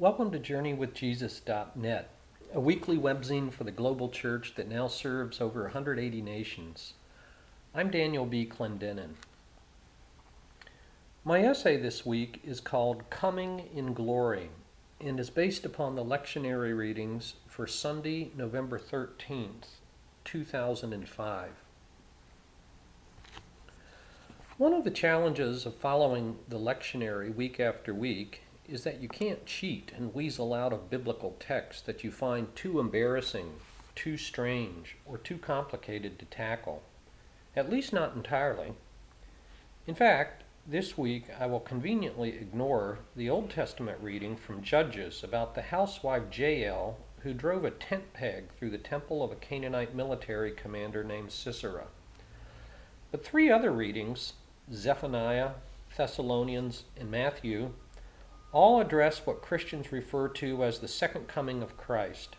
Welcome 0.00 0.32
to 0.32 0.40
JourneyWithJesus.net, 0.40 2.10
a 2.52 2.58
weekly 2.58 2.98
webzine 2.98 3.52
for 3.52 3.62
the 3.62 3.70
global 3.70 4.08
church 4.08 4.56
that 4.56 4.68
now 4.68 4.88
serves 4.88 5.40
over 5.40 5.62
180 5.62 6.20
nations. 6.20 6.94
I'm 7.72 7.92
Daniel 7.92 8.26
B. 8.26 8.44
Clendenin. 8.44 9.10
My 11.24 11.44
essay 11.44 11.76
this 11.76 12.04
week 12.04 12.40
is 12.44 12.58
called 12.58 13.08
Coming 13.08 13.70
in 13.72 13.94
Glory 13.94 14.50
and 15.00 15.20
is 15.20 15.30
based 15.30 15.64
upon 15.64 15.94
the 15.94 16.04
lectionary 16.04 16.76
readings 16.76 17.34
for 17.46 17.68
Sunday, 17.68 18.32
November 18.36 18.80
13th, 18.80 19.76
2005. 20.24 21.50
One 24.58 24.74
of 24.74 24.82
the 24.82 24.90
challenges 24.90 25.64
of 25.64 25.76
following 25.76 26.38
the 26.48 26.58
lectionary 26.58 27.32
week 27.32 27.60
after 27.60 27.94
week 27.94 28.40
is 28.68 28.84
that 28.84 29.00
you 29.00 29.08
can't 29.08 29.46
cheat 29.46 29.92
and 29.96 30.14
weasel 30.14 30.54
out 30.54 30.72
of 30.72 30.90
biblical 30.90 31.36
texts 31.38 31.82
that 31.82 32.02
you 32.02 32.10
find 32.10 32.54
too 32.56 32.80
embarrassing, 32.80 33.54
too 33.94 34.16
strange, 34.16 34.96
or 35.04 35.18
too 35.18 35.38
complicated 35.38 36.18
to 36.18 36.24
tackle. 36.26 36.82
At 37.56 37.70
least 37.70 37.92
not 37.92 38.14
entirely. 38.14 38.72
In 39.86 39.94
fact, 39.94 40.42
this 40.66 40.96
week 40.96 41.26
I 41.38 41.46
will 41.46 41.60
conveniently 41.60 42.30
ignore 42.30 43.00
the 43.14 43.28
Old 43.28 43.50
Testament 43.50 43.98
reading 44.00 44.34
from 44.34 44.62
Judges 44.62 45.22
about 45.22 45.54
the 45.54 45.62
housewife 45.62 46.22
Jael 46.36 46.96
who 47.20 47.34
drove 47.34 47.64
a 47.64 47.70
tent 47.70 48.12
peg 48.12 48.44
through 48.58 48.70
the 48.70 48.78
temple 48.78 49.22
of 49.22 49.32
a 49.32 49.36
Canaanite 49.36 49.94
military 49.94 50.52
commander 50.52 51.02
named 51.02 51.32
Sisera. 51.32 51.86
But 53.10 53.24
three 53.24 53.50
other 53.50 53.70
readings, 53.70 54.34
Zephaniah, 54.72 55.52
Thessalonians, 55.96 56.84
and 56.98 57.10
Matthew, 57.10 57.72
all 58.54 58.80
address 58.80 59.26
what 59.26 59.42
Christians 59.42 59.90
refer 59.90 60.28
to 60.28 60.62
as 60.62 60.78
the 60.78 60.88
second 60.88 61.26
coming 61.26 61.60
of 61.60 61.76
Christ. 61.76 62.36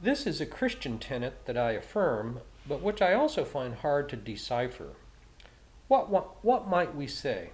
This 0.00 0.28
is 0.28 0.40
a 0.40 0.46
Christian 0.46 0.98
tenet 0.98 1.44
that 1.46 1.56
I 1.56 1.72
affirm, 1.72 2.40
but 2.68 2.82
which 2.82 3.02
I 3.02 3.12
also 3.12 3.44
find 3.44 3.74
hard 3.74 4.08
to 4.10 4.16
decipher. 4.16 4.90
What, 5.88 6.08
what, 6.08 6.44
what 6.44 6.68
might 6.68 6.94
we 6.94 7.08
say? 7.08 7.50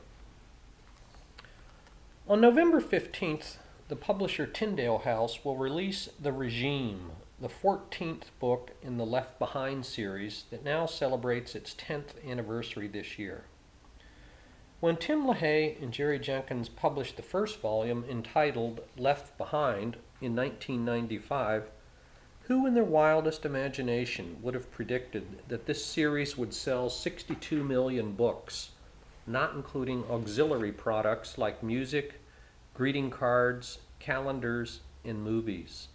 On 2.29 2.39
November 2.39 2.83
15th, 2.83 3.57
the 3.89 3.97
publisher 3.97 4.47
Tyndale 4.47 4.99
House 4.99 5.43
will 5.43 5.57
release 5.57 6.11
The 6.21 6.33
Regime, 6.33 7.13
the 7.41 7.49
14th 7.49 8.25
book 8.39 8.73
in 8.83 8.99
the 8.99 9.07
Left 9.07 9.39
Behind 9.39 9.87
series 9.87 10.45
that 10.51 10.65
now 10.65 10.85
celebrates 10.85 11.55
its 11.55 11.75
10th 11.75 12.23
anniversary 12.29 12.89
this 12.89 13.19
year. 13.19 13.45
When 14.81 14.97
Tim 14.97 15.25
LaHaye 15.25 15.83
and 15.83 15.93
Jerry 15.93 16.21
Jenkins 16.21 16.69
published 16.69 17.17
the 17.17 17.23
first 17.23 17.61
volume 17.61 18.05
entitled 18.09 18.81
Left 18.97 19.37
Behind 19.37 19.97
in 20.21 20.37
1995, 20.37 21.65
who 22.43 22.65
in 22.65 22.75
their 22.75 22.85
wildest 22.85 23.45
imagination 23.45 24.37
would 24.41 24.55
have 24.55 24.71
predicted 24.71 25.41
that 25.49 25.67
this 25.67 25.85
series 25.85 26.39
would 26.39 26.55
sell 26.55 26.89
62 26.89 27.65
million 27.65 28.13
books, 28.13 28.71
not 29.27 29.55
including 29.55 30.05
auxiliary 30.09 30.71
products 30.71 31.39
like 31.39 31.61
music, 31.61 32.21
greeting 32.73 33.11
cards, 33.11 33.79
calendars, 33.99 34.83
and 35.05 35.25
movies? 35.25 35.89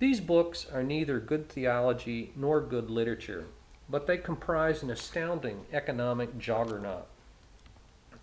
These 0.00 0.20
books 0.20 0.66
are 0.72 0.82
neither 0.82 1.20
good 1.20 1.48
theology 1.48 2.32
nor 2.34 2.60
good 2.60 2.90
literature, 2.90 3.46
but 3.88 4.08
they 4.08 4.16
comprise 4.18 4.82
an 4.82 4.90
astounding 4.90 5.66
economic 5.72 6.36
juggernaut 6.36 7.06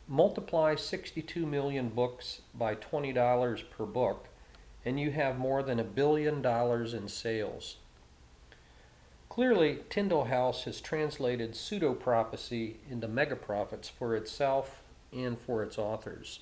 multiply 0.08 0.76
62 0.76 1.46
million 1.46 1.90
books 1.90 2.42
by 2.54 2.76
$20 2.76 3.64
per 3.70 3.86
book, 3.86 4.28
and 4.84 5.00
you 5.00 5.12
have 5.12 5.38
more 5.38 5.64
than 5.64 5.80
a 5.80 5.84
billion 5.84 6.42
dollars 6.42 6.94
in 6.94 7.08
sales. 7.08 7.78
Clearly, 9.30 9.80
Tyndale 9.90 10.26
House 10.26 10.66
has 10.66 10.82
translated 10.82 11.56
pseudo 11.56 11.94
prophecy 11.94 12.82
into 12.90 13.08
mega 13.08 13.38
profits 13.38 13.88
for 13.88 14.16
itself 14.16 14.84
and 15.14 15.40
for 15.40 15.64
its 15.64 15.78
authors. 15.78 16.42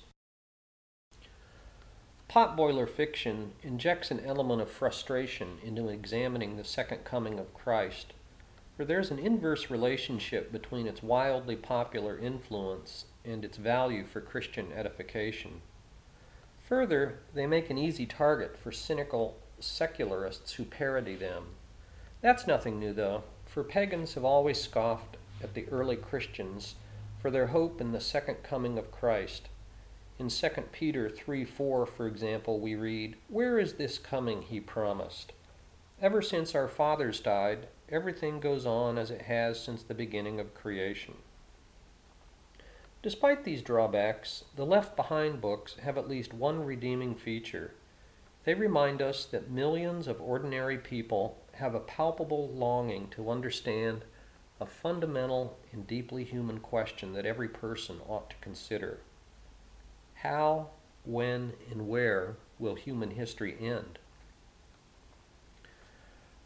Potboiler 2.28 2.88
fiction 2.88 3.52
injects 3.62 4.10
an 4.10 4.20
element 4.24 4.60
of 4.60 4.70
frustration 4.70 5.58
into 5.64 5.88
examining 5.88 6.56
the 6.56 6.64
second 6.64 7.04
coming 7.04 7.38
of 7.38 7.54
Christ, 7.54 8.12
for 8.76 8.84
there's 8.84 9.10
an 9.10 9.18
inverse 9.18 9.70
relationship 9.70 10.50
between 10.50 10.86
its 10.86 11.02
wildly 11.02 11.56
popular 11.56 12.18
influence 12.18 13.04
and 13.30 13.44
its 13.44 13.56
value 13.56 14.04
for 14.04 14.20
Christian 14.20 14.72
edification. 14.74 15.62
Further, 16.68 17.20
they 17.34 17.46
make 17.46 17.70
an 17.70 17.78
easy 17.78 18.06
target 18.06 18.56
for 18.56 18.70
cynical 18.70 19.36
secularists 19.58 20.52
who 20.54 20.64
parody 20.64 21.16
them. 21.16 21.44
That's 22.20 22.46
nothing 22.46 22.78
new, 22.78 22.92
though, 22.92 23.24
for 23.46 23.64
pagans 23.64 24.14
have 24.14 24.24
always 24.24 24.60
scoffed 24.60 25.16
at 25.42 25.54
the 25.54 25.66
early 25.68 25.96
Christians 25.96 26.74
for 27.20 27.30
their 27.30 27.48
hope 27.48 27.80
in 27.80 27.92
the 27.92 28.00
second 28.00 28.42
coming 28.42 28.78
of 28.78 28.90
Christ. 28.90 29.48
In 30.18 30.28
2 30.28 30.48
Peter 30.72 31.08
3 31.08 31.44
4, 31.44 31.86
for 31.86 32.06
example, 32.06 32.60
we 32.60 32.74
read, 32.74 33.16
Where 33.28 33.58
is 33.58 33.74
this 33.74 33.98
coming 33.98 34.42
he 34.42 34.60
promised? 34.60 35.32
Ever 36.00 36.22
since 36.22 36.54
our 36.54 36.68
fathers 36.68 37.20
died, 37.20 37.68
everything 37.88 38.40
goes 38.40 38.64
on 38.64 38.96
as 38.96 39.10
it 39.10 39.22
has 39.22 39.60
since 39.62 39.82
the 39.82 39.94
beginning 39.94 40.38
of 40.38 40.54
creation. 40.54 41.14
Despite 43.02 43.44
these 43.44 43.62
drawbacks, 43.62 44.44
the 44.56 44.66
Left 44.66 44.94
Behind 44.94 45.40
books 45.40 45.76
have 45.76 45.96
at 45.96 46.08
least 46.08 46.34
one 46.34 46.64
redeeming 46.66 47.14
feature. 47.14 47.72
They 48.44 48.52
remind 48.52 49.00
us 49.00 49.24
that 49.26 49.50
millions 49.50 50.06
of 50.06 50.20
ordinary 50.20 50.76
people 50.76 51.38
have 51.54 51.74
a 51.74 51.80
palpable 51.80 52.48
longing 52.48 53.08
to 53.08 53.30
understand 53.30 54.04
a 54.60 54.66
fundamental 54.66 55.58
and 55.72 55.86
deeply 55.86 56.24
human 56.24 56.60
question 56.60 57.14
that 57.14 57.24
every 57.24 57.48
person 57.48 58.00
ought 58.06 58.28
to 58.30 58.36
consider. 58.42 59.00
How, 60.16 60.68
when, 61.04 61.54
and 61.70 61.88
where 61.88 62.36
will 62.58 62.74
human 62.74 63.12
history 63.12 63.56
end? 63.58 63.98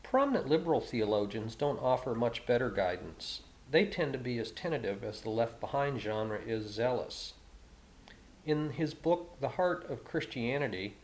Prominent 0.04 0.48
liberal 0.48 0.80
theologians 0.80 1.56
don't 1.56 1.82
offer 1.82 2.14
much 2.14 2.46
better 2.46 2.70
guidance 2.70 3.42
they 3.70 3.86
tend 3.86 4.12
to 4.12 4.18
be 4.18 4.38
as 4.38 4.50
tentative 4.50 5.02
as 5.02 5.20
the 5.20 5.30
Left 5.30 5.60
Behind 5.60 6.00
genre 6.00 6.38
is 6.38 6.66
zealous. 6.66 7.34
In 8.44 8.70
his 8.70 8.94
book, 8.94 9.40
The 9.40 9.50
Heart 9.50 9.90
of 9.90 10.04
Christianity, 10.04 10.96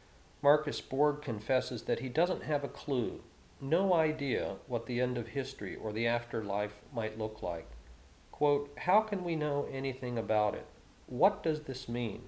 Marcus 0.42 0.80
Borg 0.80 1.22
confesses 1.22 1.82
that 1.82 2.00
he 2.00 2.08
doesn't 2.08 2.44
have 2.44 2.64
a 2.64 2.68
clue, 2.68 3.22
no 3.60 3.92
idea 3.92 4.56
what 4.66 4.86
the 4.86 5.00
end 5.00 5.18
of 5.18 5.28
history 5.28 5.76
or 5.76 5.92
the 5.92 6.06
afterlife 6.06 6.80
might 6.92 7.18
look 7.18 7.42
like. 7.42 7.68
Quote, 8.30 8.72
How 8.78 9.00
can 9.00 9.22
we 9.24 9.36
know 9.36 9.68
anything 9.70 10.16
about 10.16 10.54
it? 10.54 10.66
What 11.06 11.42
does 11.42 11.62
this 11.62 11.88
mean? 11.88 12.22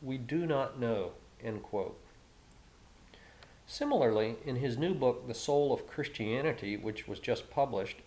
We 0.00 0.16
do 0.16 0.46
not 0.46 0.78
know. 0.78 1.12
End 1.42 1.62
quote. 1.62 1.98
Similarly, 3.66 4.36
in 4.44 4.56
his 4.56 4.76
new 4.76 4.94
book, 4.94 5.26
The 5.26 5.34
Soul 5.34 5.72
of 5.72 5.86
Christianity, 5.86 6.76
which 6.76 7.06
was 7.06 7.18
just 7.18 7.50
published, 7.50 7.98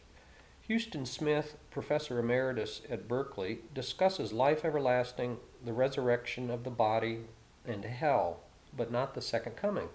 Huston 0.68 1.06
Smith, 1.06 1.58
professor 1.70 2.18
emeritus 2.18 2.82
at 2.90 3.08
Berkeley, 3.08 3.60
discusses 3.76 4.34
life 4.34 4.66
everlasting, 4.66 5.38
the 5.64 5.74
resurrection 5.74 6.50
of 6.50 6.64
the 6.64 6.72
body, 6.72 7.20
and 7.68 7.86
hell, 7.86 8.40
but 8.76 8.92
not 8.92 9.14
the 9.14 9.22
second 9.22 9.56
coming. 9.56 9.90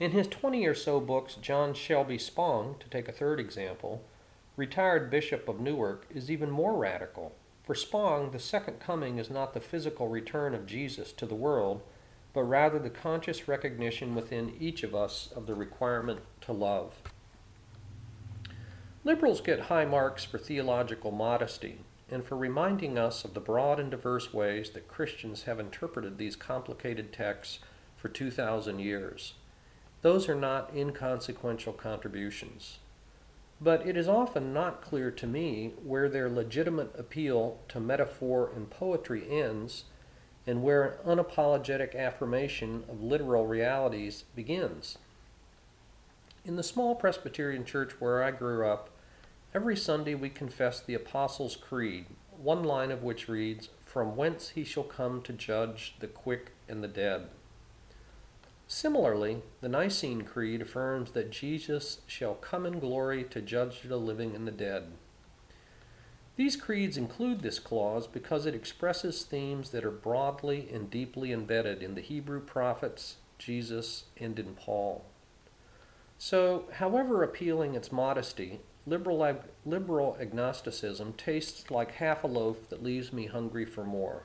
In 0.00 0.10
his 0.10 0.26
20 0.26 0.66
or 0.66 0.74
so 0.74 0.98
books, 0.98 1.36
John 1.36 1.72
Shelby 1.72 2.18
Spong, 2.18 2.74
to 2.80 2.88
take 2.88 3.08
a 3.08 3.12
third 3.12 3.38
example, 3.38 4.02
retired 4.56 5.08
Bishop 5.08 5.48
of 5.48 5.60
Newark, 5.60 6.06
is 6.12 6.28
even 6.28 6.50
more 6.50 6.74
radical. 6.74 7.32
For 7.62 7.76
Spong, 7.76 8.32
the 8.32 8.40
second 8.40 8.80
coming 8.80 9.18
is 9.18 9.30
not 9.30 9.54
the 9.54 9.60
physical 9.60 10.08
return 10.08 10.52
of 10.52 10.66
Jesus 10.66 11.12
to 11.12 11.26
the 11.26 11.36
world, 11.36 11.80
but 12.32 12.42
rather 12.42 12.80
the 12.80 12.90
conscious 12.90 13.46
recognition 13.46 14.16
within 14.16 14.56
each 14.58 14.82
of 14.82 14.96
us 14.96 15.30
of 15.36 15.46
the 15.46 15.54
requirement 15.54 16.22
to 16.40 16.52
love. 16.52 16.94
Liberals 19.06 19.42
get 19.42 19.60
high 19.60 19.84
marks 19.84 20.24
for 20.24 20.38
theological 20.38 21.10
modesty 21.10 21.80
and 22.10 22.24
for 22.24 22.36
reminding 22.36 22.96
us 22.96 23.22
of 23.22 23.34
the 23.34 23.40
broad 23.40 23.78
and 23.78 23.90
diverse 23.90 24.32
ways 24.32 24.70
that 24.70 24.88
Christians 24.88 25.42
have 25.42 25.60
interpreted 25.60 26.16
these 26.16 26.36
complicated 26.36 27.12
texts 27.12 27.58
for 27.96 28.08
2,000 28.08 28.78
years. 28.78 29.34
Those 30.00 30.26
are 30.26 30.34
not 30.34 30.70
inconsequential 30.74 31.74
contributions. 31.74 32.78
But 33.60 33.86
it 33.86 33.94
is 33.94 34.08
often 34.08 34.54
not 34.54 34.80
clear 34.80 35.10
to 35.10 35.26
me 35.26 35.74
where 35.82 36.08
their 36.08 36.30
legitimate 36.30 36.98
appeal 36.98 37.58
to 37.68 37.80
metaphor 37.80 38.50
and 38.56 38.70
poetry 38.70 39.26
ends 39.30 39.84
and 40.46 40.62
where 40.62 40.82
an 41.04 41.18
unapologetic 41.18 41.94
affirmation 41.94 42.84
of 42.88 43.02
literal 43.02 43.46
realities 43.46 44.24
begins. 44.34 44.96
In 46.44 46.56
the 46.56 46.62
small 46.62 46.94
Presbyterian 46.94 47.64
church 47.64 47.92
where 47.98 48.22
I 48.22 48.30
grew 48.30 48.66
up, 48.66 48.90
Every 49.54 49.76
Sunday 49.76 50.16
we 50.16 50.30
confess 50.30 50.80
the 50.80 50.94
Apostles' 50.94 51.54
Creed, 51.54 52.06
one 52.36 52.64
line 52.64 52.90
of 52.90 53.04
which 53.04 53.28
reads, 53.28 53.68
from 53.84 54.16
whence 54.16 54.48
he 54.48 54.64
shall 54.64 54.82
come 54.82 55.22
to 55.22 55.32
judge 55.32 55.94
the 56.00 56.08
quick 56.08 56.50
and 56.68 56.82
the 56.82 56.88
dead. 56.88 57.28
Similarly, 58.66 59.42
the 59.60 59.68
Nicene 59.68 60.22
Creed 60.22 60.60
affirms 60.60 61.12
that 61.12 61.30
Jesus 61.30 62.00
shall 62.08 62.34
come 62.34 62.66
in 62.66 62.80
glory 62.80 63.22
to 63.30 63.40
judge 63.40 63.82
the 63.82 63.96
living 63.96 64.34
and 64.34 64.44
the 64.44 64.50
dead. 64.50 64.88
These 66.34 66.56
creeds 66.56 66.96
include 66.96 67.42
this 67.42 67.60
clause 67.60 68.08
because 68.08 68.46
it 68.46 68.56
expresses 68.56 69.22
themes 69.22 69.70
that 69.70 69.84
are 69.84 69.92
broadly 69.92 70.68
and 70.72 70.90
deeply 70.90 71.30
embedded 71.30 71.80
in 71.80 71.94
the 71.94 72.00
Hebrew 72.00 72.40
prophets, 72.40 73.18
Jesus, 73.38 74.06
and 74.16 74.36
in 74.36 74.56
Paul. 74.56 75.04
So, 76.18 76.64
however 76.72 77.22
appealing 77.22 77.76
its 77.76 77.92
modesty, 77.92 78.58
liberal, 78.86 79.24
ag- 79.24 79.48
liberal 79.64 80.16
agnosticism 80.20 81.14
tastes 81.14 81.70
like 81.70 81.92
half 81.92 82.24
a 82.24 82.26
loaf 82.26 82.68
that 82.68 82.82
leaves 82.82 83.12
me 83.12 83.26
hungry 83.26 83.64
for 83.64 83.84
more. 83.84 84.24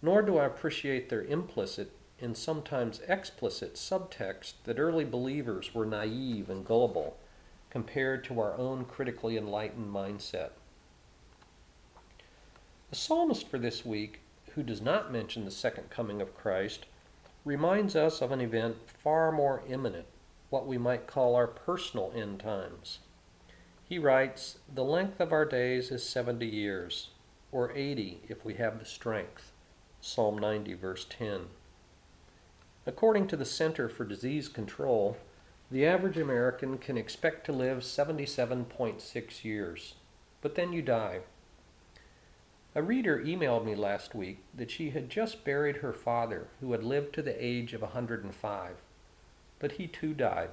Nor 0.00 0.22
do 0.22 0.38
I 0.38 0.46
appreciate 0.46 1.08
their 1.08 1.22
implicit 1.22 1.92
and 2.20 2.36
sometimes 2.36 3.00
explicit 3.08 3.74
subtext 3.74 4.54
that 4.64 4.78
early 4.78 5.04
believers 5.04 5.74
were 5.74 5.86
naive 5.86 6.48
and 6.48 6.64
gullible 6.64 7.16
compared 7.70 8.22
to 8.24 8.38
our 8.40 8.56
own 8.56 8.84
critically 8.84 9.36
enlightened 9.36 9.92
mindset. 9.92 10.50
The 12.90 12.96
psalmist 12.96 13.48
for 13.48 13.58
this 13.58 13.86
week, 13.86 14.20
who 14.54 14.62
does 14.62 14.82
not 14.82 15.10
mention 15.10 15.44
the 15.44 15.50
second 15.50 15.88
coming 15.88 16.20
of 16.20 16.36
Christ, 16.36 16.84
reminds 17.44 17.96
us 17.96 18.20
of 18.20 18.30
an 18.30 18.40
event 18.40 18.76
far 19.02 19.32
more 19.32 19.62
imminent, 19.68 20.06
what 20.50 20.66
we 20.66 20.78
might 20.78 21.06
call 21.06 21.34
our 21.34 21.46
personal 21.46 22.12
end 22.14 22.40
times. 22.40 22.98
He 23.92 23.98
writes, 23.98 24.56
The 24.74 24.84
length 24.84 25.20
of 25.20 25.34
our 25.34 25.44
days 25.44 25.90
is 25.90 26.02
70 26.02 26.46
years, 26.46 27.10
or 27.52 27.72
80 27.72 28.22
if 28.26 28.42
we 28.42 28.54
have 28.54 28.78
the 28.78 28.86
strength. 28.86 29.52
Psalm 30.00 30.38
90, 30.38 30.72
verse 30.72 31.04
10. 31.10 31.48
According 32.86 33.26
to 33.26 33.36
the 33.36 33.44
Center 33.44 33.90
for 33.90 34.06
Disease 34.06 34.48
Control, 34.48 35.18
the 35.70 35.84
average 35.84 36.16
American 36.16 36.78
can 36.78 36.96
expect 36.96 37.44
to 37.44 37.52
live 37.52 37.80
77.6 37.80 39.44
years, 39.44 39.96
but 40.40 40.54
then 40.54 40.72
you 40.72 40.80
die. 40.80 41.20
A 42.74 42.82
reader 42.82 43.18
emailed 43.18 43.66
me 43.66 43.74
last 43.74 44.14
week 44.14 44.38
that 44.54 44.70
she 44.70 44.88
had 44.88 45.10
just 45.10 45.44
buried 45.44 45.76
her 45.76 45.92
father, 45.92 46.46
who 46.62 46.72
had 46.72 46.82
lived 46.82 47.14
to 47.16 47.20
the 47.20 47.44
age 47.44 47.74
of 47.74 47.82
105, 47.82 48.76
but 49.58 49.72
he 49.72 49.86
too 49.86 50.14
died. 50.14 50.48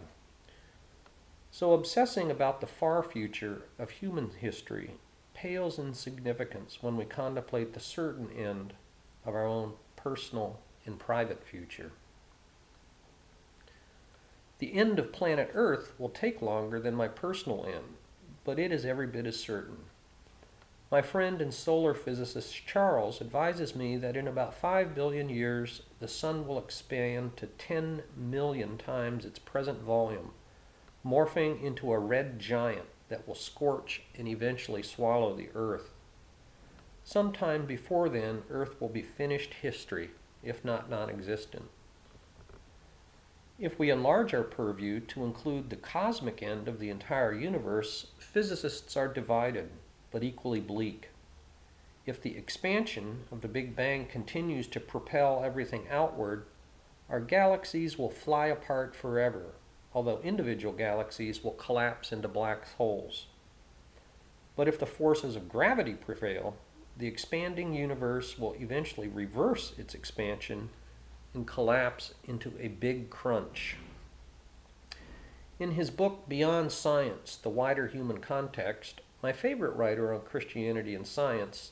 So, 1.60 1.74
obsessing 1.74 2.32
about 2.32 2.62
the 2.62 2.68
far 2.68 3.04
future 3.04 3.64
of 3.78 3.90
human 3.90 4.30
history 4.30 4.92
pales 5.34 5.78
in 5.78 5.94
significance 5.94 6.78
when 6.80 6.96
we 6.96 7.04
contemplate 7.04 7.74
the 7.74 7.82
certain 7.82 8.32
end 8.32 8.76
of 9.26 9.36
our 9.36 9.46
own 9.46 9.74
personal 9.98 10.62
and 10.86 10.98
private 10.98 11.44
future. 11.44 11.92
The 14.60 14.74
end 14.74 15.00
of 15.00 15.12
planet 15.12 15.52
Earth 15.54 15.92
will 16.00 16.08
take 16.08 16.42
longer 16.42 16.80
than 16.80 16.96
my 16.96 17.10
personal 17.10 17.66
end, 17.66 17.98
but 18.46 18.58
it 18.58 18.72
is 18.72 18.86
every 18.86 19.08
bit 19.08 19.26
as 19.26 19.38
certain. 19.38 19.80
My 20.90 21.02
friend 21.02 21.42
and 21.42 21.54
solar 21.54 21.94
physicist 21.94 22.66
Charles 22.66 23.20
advises 23.20 23.76
me 23.76 23.98
that 23.98 24.16
in 24.16 24.30
about 24.30 24.54
5 24.54 24.96
billion 24.96 25.28
years, 25.28 25.82
the 26.00 26.08
Sun 26.08 26.48
will 26.48 26.58
expand 26.58 27.36
to 27.36 27.48
10 27.48 28.04
million 28.16 28.78
times 28.78 29.26
its 29.26 29.40
present 29.40 29.82
volume, 29.82 30.32
morphing 31.06 31.62
into 31.64 31.92
a 31.92 32.00
red 32.00 32.40
giant 32.40 32.88
that 33.10 33.28
will 33.28 33.36
scorch 33.36 34.04
and 34.18 34.28
eventually 34.28 34.84
swallow 34.84 35.36
the 35.36 35.50
Earth. 35.56 35.92
Sometime 37.04 37.66
before 37.66 38.10
then, 38.10 38.44
Earth 38.50 38.80
will 38.80 38.90
be 38.90 39.02
finished 39.02 39.56
history, 39.56 40.12
if 40.44 40.64
not 40.64 40.90
non 40.90 41.10
existent. 41.10 41.70
If 43.58 43.78
we 43.78 43.90
enlarge 43.90 44.34
our 44.34 44.44
purview 44.44 45.02
to 45.02 45.26
include 45.26 45.70
the 45.70 45.76
cosmic 45.76 46.42
end 46.42 46.68
of 46.68 46.80
the 46.80 46.90
entire 46.90 47.34
universe, 47.34 48.08
physicists 48.18 48.96
are 48.96 49.08
divided, 49.08 49.70
but 50.12 50.24
equally 50.24 50.62
bleak. 50.62 51.10
If 52.06 52.22
the 52.22 52.38
expansion 52.38 53.26
of 53.32 53.42
the 53.42 53.50
Big 53.50 53.76
Bang 53.76 54.06
continues 54.06 54.68
to 54.68 54.80
propel 54.80 55.44
everything 55.44 55.88
outward, 55.90 56.46
our 57.10 57.20
galaxies 57.20 57.98
will 57.98 58.10
fly 58.10 58.48
apart 58.48 58.96
forever, 58.96 59.56
although 59.94 60.20
individual 60.24 60.74
galaxies 60.74 61.44
will 61.44 61.54
collapse 61.54 62.12
into 62.12 62.28
black 62.28 62.68
holes. 62.76 63.28
But 64.56 64.68
if 64.68 64.80
the 64.80 64.86
forces 64.86 65.36
of 65.36 65.50
gravity 65.50 65.94
prevail, 65.94 66.56
the 66.98 67.08
expanding 67.08 67.74
universe 67.74 68.38
will 68.38 68.56
eventually 68.60 69.08
reverse 69.08 69.74
its 69.78 69.96
expansion 69.96 70.70
and 71.34 71.48
collapse 71.48 72.14
into 72.26 72.54
a 72.60 72.68
big 72.68 73.10
crunch. 73.10 73.78
In 75.60 75.72
his 75.72 75.90
book 75.90 76.28
Beyond 76.28 76.72
Science 76.72 77.36
The 77.36 77.50
Wider 77.50 77.88
Human 77.88 78.20
Context, 78.20 79.02
my 79.22 79.34
favorite 79.34 79.76
writer 79.76 80.14
on 80.14 80.22
Christianity 80.22 80.96
and 80.96 81.06
science, 81.06 81.72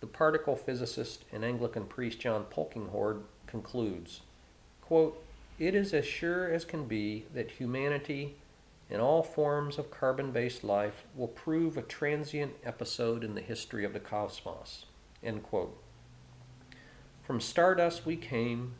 the 0.00 0.06
particle 0.06 0.56
physicist 0.56 1.24
and 1.32 1.44
Anglican 1.44 1.84
priest 1.86 2.20
John 2.20 2.44
Polkinghorne, 2.44 3.22
concludes 3.46 4.20
quote, 4.80 5.22
It 5.58 5.74
is 5.74 5.92
as 5.92 6.06
sure 6.06 6.48
as 6.48 6.64
can 6.64 6.84
be 6.84 7.24
that 7.34 7.52
humanity 7.52 8.36
and 8.88 9.02
all 9.02 9.22
forms 9.22 9.76
of 9.76 9.90
carbon 9.90 10.30
based 10.30 10.62
life 10.62 11.04
will 11.16 11.28
prove 11.28 11.76
a 11.76 11.82
transient 11.82 12.52
episode 12.64 13.24
in 13.24 13.34
the 13.34 13.40
history 13.40 13.84
of 13.84 13.92
the 13.92 14.00
cosmos. 14.00 14.86
From 17.24 17.40
stardust 17.40 18.06
we 18.06 18.16
came, 18.16 18.74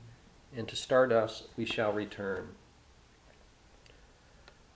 and 0.56 0.68
to 0.68 0.76
stardust 0.76 1.48
we 1.56 1.64
shall 1.64 1.92
return. 1.92 2.50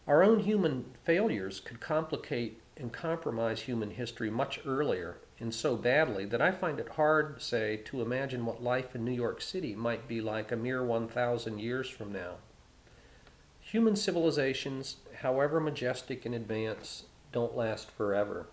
Our 0.07 0.25
own 0.25 0.41
human 0.41 0.87
failures 1.05 1.61
could 1.61 1.81
complicate 1.81 2.61
and 2.77 2.93
compromise 2.93 3.63
human 3.63 3.93
history 3.93 4.29
much 4.29 4.61
earlier 4.67 5.19
and 5.39 5.55
so 5.55 5.77
badly 5.77 6.25
that 6.27 6.41
I 6.41 6.53
find 6.53 6.79
it 6.79 6.91
hard, 6.91 7.43
say, 7.43 7.77
to 7.87 8.03
imagine 8.03 8.47
what 8.47 8.63
life 8.63 8.95
in 8.95 9.05
New 9.05 9.13
York 9.13 9.41
City 9.41 9.75
might 9.75 10.07
be 10.07 10.21
like 10.21 10.53
a 10.53 10.57
mere 10.57 10.85
1,000 10.85 11.59
years 11.59 11.89
from 11.89 12.13
now. 12.13 12.35
Human 13.61 13.97
civilizations, 13.97 14.97
however 15.21 15.59
majestic 15.59 16.27
in 16.27 16.35
advance, 16.35 17.05
don't 17.33 17.57
last 17.57 17.91
forever. 17.91 18.47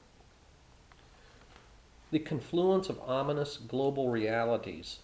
The 2.11 2.19
confluence 2.19 2.89
of 2.89 2.99
ominous 3.01 3.57
global 3.57 4.09
realities, 4.09 4.99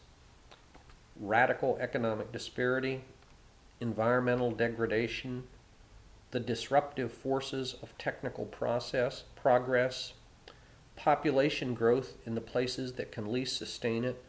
radical 1.20 1.78
economic 1.80 2.32
disparity, 2.32 3.04
environmental 3.80 4.52
degradation, 4.52 5.44
the 6.32 6.40
disruptive 6.40 7.12
forces 7.12 7.76
of 7.84 7.98
technical 7.98 8.46
process, 8.46 9.24
progress, 9.36 10.14
population 10.96 11.74
growth 11.74 12.14
in 12.26 12.36
the 12.36 12.42
places 12.42 12.94
that 12.94 13.12
can 13.12 13.32
least 13.32 13.58
sustain 13.58 14.04
it, 14.04 14.24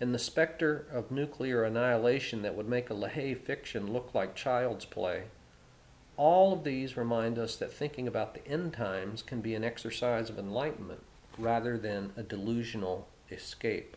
and 0.00 0.14
the 0.14 0.18
specter 0.18 0.86
of 0.92 1.10
nuclear 1.10 1.64
annihilation 1.64 2.42
that 2.42 2.54
would 2.54 2.68
make 2.68 2.90
a 2.90 2.94
LaHaye 2.94 3.38
fiction 3.38 3.92
look 3.92 4.14
like 4.14 4.34
child's 4.34 4.84
play. 4.84 5.24
All 6.16 6.52
of 6.52 6.64
these 6.64 6.96
remind 6.96 7.38
us 7.38 7.56
that 7.56 7.72
thinking 7.72 8.08
about 8.08 8.34
the 8.34 8.46
end 8.46 8.72
times 8.72 9.22
can 9.22 9.40
be 9.40 9.54
an 9.54 9.64
exercise 9.64 10.30
of 10.30 10.38
enlightenment 10.38 11.02
rather 11.38 11.76
than 11.76 12.12
a 12.16 12.22
delusional 12.22 13.08
escape. 13.30 13.96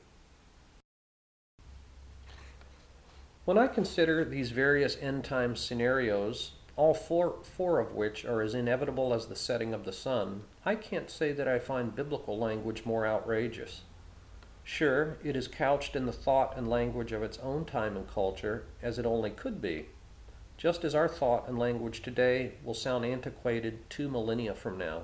When 3.45 3.57
I 3.57 3.67
consider 3.67 4.23
these 4.23 4.51
various 4.51 4.97
end 5.01 5.23
time 5.23 5.55
scenarios, 5.55 6.51
all 6.79 6.93
four, 6.93 7.35
four 7.43 7.77
of 7.81 7.91
which 7.91 8.23
are 8.23 8.41
as 8.41 8.55
inevitable 8.55 9.13
as 9.13 9.25
the 9.25 9.35
setting 9.35 9.73
of 9.73 9.83
the 9.83 9.91
sun, 9.91 10.43
I 10.63 10.75
can't 10.75 11.11
say 11.11 11.33
that 11.33 11.45
I 11.45 11.59
find 11.59 11.93
biblical 11.93 12.37
language 12.37 12.85
more 12.85 13.05
outrageous. 13.05 13.81
Sure, 14.63 15.17
it 15.21 15.35
is 15.35 15.49
couched 15.49 15.93
in 15.93 16.05
the 16.05 16.13
thought 16.13 16.55
and 16.55 16.69
language 16.69 17.11
of 17.11 17.21
its 17.21 17.37
own 17.39 17.65
time 17.65 17.97
and 17.97 18.07
culture, 18.07 18.63
as 18.81 18.97
it 18.97 19.05
only 19.05 19.29
could 19.29 19.61
be, 19.61 19.87
just 20.55 20.85
as 20.85 20.95
our 20.95 21.09
thought 21.09 21.49
and 21.49 21.59
language 21.59 22.01
today 22.01 22.53
will 22.63 22.73
sound 22.73 23.03
antiquated 23.03 23.79
two 23.89 24.07
millennia 24.07 24.55
from 24.55 24.77
now. 24.77 25.01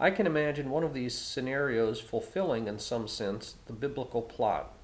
I 0.00 0.10
can 0.10 0.26
imagine 0.26 0.68
one 0.68 0.82
of 0.82 0.94
these 0.94 1.16
scenarios 1.16 2.00
fulfilling, 2.00 2.66
in 2.66 2.80
some 2.80 3.06
sense, 3.06 3.54
the 3.66 3.72
biblical 3.72 4.22
plot. 4.22 4.75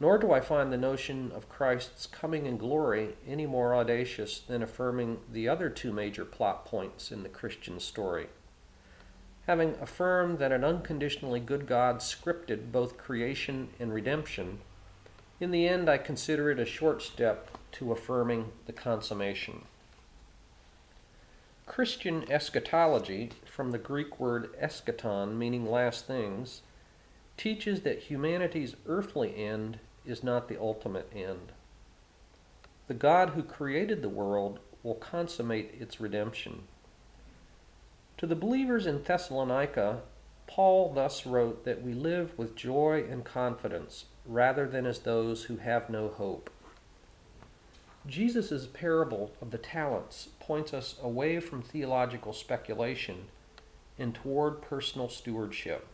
Nor 0.00 0.18
do 0.18 0.32
I 0.32 0.40
find 0.40 0.72
the 0.72 0.76
notion 0.76 1.30
of 1.34 1.48
Christ's 1.48 2.06
coming 2.06 2.46
in 2.46 2.58
glory 2.58 3.14
any 3.26 3.46
more 3.46 3.74
audacious 3.74 4.40
than 4.40 4.62
affirming 4.62 5.20
the 5.30 5.48
other 5.48 5.70
two 5.70 5.92
major 5.92 6.24
plot 6.24 6.64
points 6.64 7.12
in 7.12 7.22
the 7.22 7.28
Christian 7.28 7.78
story. 7.78 8.26
Having 9.46 9.76
affirmed 9.80 10.38
that 10.38 10.52
an 10.52 10.64
unconditionally 10.64 11.40
good 11.40 11.66
God 11.66 11.98
scripted 11.98 12.72
both 12.72 12.98
creation 12.98 13.68
and 13.78 13.92
redemption, 13.92 14.58
in 15.38 15.50
the 15.50 15.68
end 15.68 15.88
I 15.88 15.98
consider 15.98 16.50
it 16.50 16.58
a 16.58 16.64
short 16.64 17.02
step 17.02 17.50
to 17.72 17.92
affirming 17.92 18.52
the 18.66 18.72
consummation. 18.72 19.62
Christian 21.66 22.30
eschatology, 22.30 23.30
from 23.44 23.70
the 23.70 23.78
Greek 23.78 24.20
word 24.20 24.50
eschaton 24.60 25.36
meaning 25.36 25.70
last 25.70 26.06
things, 26.06 26.62
teaches 27.36 27.82
that 27.82 28.04
humanity's 28.04 28.76
earthly 28.86 29.34
end 29.36 29.78
is 30.06 30.22
not 30.22 30.48
the 30.48 30.60
ultimate 30.60 31.10
end. 31.14 31.52
The 32.86 32.94
God 32.94 33.30
who 33.30 33.42
created 33.42 34.02
the 34.02 34.08
world 34.08 34.58
will 34.82 34.94
consummate 34.94 35.74
its 35.80 36.00
redemption. 36.00 36.64
To 38.18 38.26
the 38.26 38.36
believers 38.36 38.86
in 38.86 39.02
Thessalonica, 39.02 40.02
Paul 40.46 40.92
thus 40.92 41.26
wrote 41.26 41.64
that 41.64 41.82
we 41.82 41.94
live 41.94 42.38
with 42.38 42.54
joy 42.54 43.04
and 43.10 43.24
confidence 43.24 44.04
rather 44.26 44.68
than 44.68 44.86
as 44.86 45.00
those 45.00 45.44
who 45.44 45.56
have 45.56 45.90
no 45.90 46.08
hope. 46.08 46.50
Jesus' 48.06 48.66
parable 48.66 49.32
of 49.40 49.50
the 49.50 49.58
talents 49.58 50.28
points 50.38 50.74
us 50.74 50.96
away 51.02 51.40
from 51.40 51.62
theological 51.62 52.34
speculation 52.34 53.26
and 53.98 54.14
toward 54.14 54.60
personal 54.60 55.08
stewardship, 55.08 55.86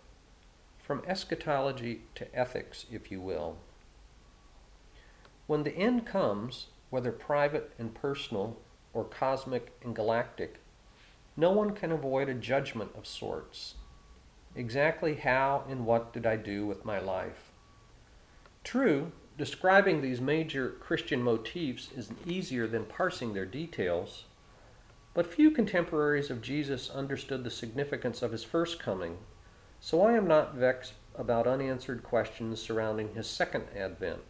from 0.90 1.04
eschatology 1.06 2.00
to 2.16 2.26
ethics, 2.36 2.84
if 2.90 3.12
you 3.12 3.20
will. 3.20 3.56
When 5.46 5.62
the 5.62 5.76
end 5.76 6.04
comes, 6.04 6.66
whether 6.90 7.12
private 7.12 7.72
and 7.78 7.94
personal 7.94 8.56
or 8.92 9.04
cosmic 9.04 9.72
and 9.84 9.94
galactic, 9.94 10.56
no 11.36 11.52
one 11.52 11.74
can 11.74 11.92
avoid 11.92 12.28
a 12.28 12.34
judgment 12.34 12.90
of 12.98 13.06
sorts. 13.06 13.74
Exactly 14.56 15.14
how 15.14 15.62
and 15.68 15.86
what 15.86 16.12
did 16.12 16.26
I 16.26 16.34
do 16.34 16.66
with 16.66 16.84
my 16.84 16.98
life? 16.98 17.52
True, 18.64 19.12
describing 19.38 20.02
these 20.02 20.20
major 20.20 20.70
Christian 20.80 21.22
motifs 21.22 21.92
is 21.96 22.10
easier 22.26 22.66
than 22.66 22.84
parsing 22.84 23.32
their 23.32 23.46
details, 23.46 24.24
but 25.14 25.32
few 25.32 25.52
contemporaries 25.52 26.30
of 26.30 26.42
Jesus 26.42 26.90
understood 26.90 27.44
the 27.44 27.48
significance 27.48 28.22
of 28.22 28.32
his 28.32 28.42
first 28.42 28.80
coming, 28.80 29.18
so 29.80 30.02
I 30.02 30.12
am 30.12 30.28
not 30.28 30.54
vexed 30.54 30.92
about 31.16 31.46
unanswered 31.46 32.02
questions 32.02 32.60
surrounding 32.60 33.14
his 33.14 33.26
second 33.26 33.64
advent. 33.76 34.20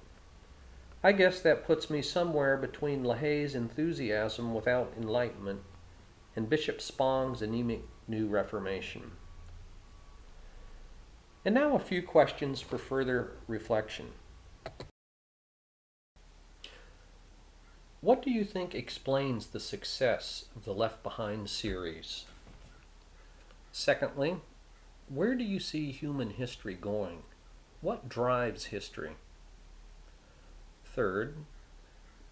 I 1.02 1.12
guess 1.12 1.40
that 1.40 1.66
puts 1.66 1.90
me 1.90 2.02
somewhere 2.02 2.56
between 2.56 3.04
LaHaye's 3.04 3.54
enthusiasm 3.54 4.54
without 4.54 4.92
enlightenment 4.96 5.62
and 6.36 6.48
Bishop 6.48 6.80
Spong's 6.80 7.42
anemic 7.42 7.82
New 8.06 8.28
Reformation. 8.28 9.12
And 11.44 11.54
now 11.54 11.74
a 11.74 11.80
few 11.80 12.02
questions 12.02 12.60
for 12.60 12.78
further 12.78 13.32
reflection. 13.48 14.10
What 18.02 18.22
do 18.22 18.30
you 18.30 18.44
think 18.44 18.74
explains 18.74 19.48
the 19.48 19.60
success 19.60 20.46
of 20.54 20.64
the 20.64 20.74
Left 20.74 21.02
Behind 21.02 21.48
series? 21.48 22.24
Secondly, 23.72 24.36
where 25.12 25.34
do 25.34 25.42
you 25.42 25.58
see 25.58 25.90
human 25.90 26.30
history 26.30 26.74
going? 26.74 27.22
What 27.80 28.08
drives 28.08 28.66
history? 28.66 29.12
Third, 30.84 31.34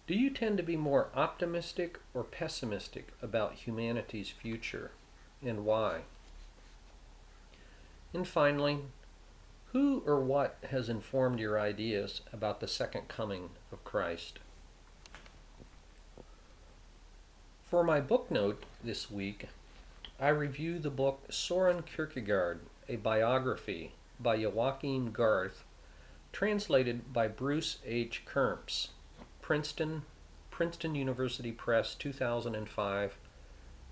do 0.07 0.13
you 0.13 0.29
tend 0.29 0.57
to 0.57 0.63
be 0.63 0.77
more 0.77 1.09
optimistic 1.13 1.99
or 2.13 2.23
pessimistic 2.23 3.09
about 3.21 3.65
humanity's 3.65 4.29
future, 4.29 4.91
and 5.45 5.65
why? 5.65 6.01
And 8.13 8.25
finally, 8.25 8.79
who 9.73 10.01
or 10.05 10.21
what 10.21 10.57
has 10.69 10.87
informed 10.87 11.39
your 11.39 11.59
ideas 11.59 12.21
about 12.31 12.61
the 12.61 12.67
second 12.67 13.09
coming 13.09 13.49
of 13.73 13.83
Christ? 13.83 14.39
For 17.69 17.83
my 17.83 17.99
book 17.99 18.31
note 18.31 18.63
this 18.83 19.11
week, 19.11 19.49
I 20.21 20.29
review 20.29 20.79
the 20.79 20.89
book 20.89 21.23
Soren 21.29 21.81
Kierkegaard, 21.83 22.59
a 22.89 22.97
biography 22.97 23.93
by 24.19 24.37
Joakim 24.37 25.13
Garff 25.13 25.63
Translated 26.31 27.11
by 27.11 27.27
Bruce 27.27 27.77
H. 27.85 28.23
Kirmmse, 28.25 28.89
Princeton, 29.41 30.03
Princeton 30.51 30.93
University 30.93 31.51
Press, 31.51 31.95
2005, 31.95 33.17